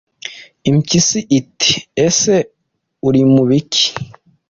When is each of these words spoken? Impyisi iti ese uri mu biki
Impyisi 0.69 1.19
iti 1.39 1.71
ese 2.05 2.35
uri 3.07 3.21
mu 3.31 3.43
biki 3.49 3.85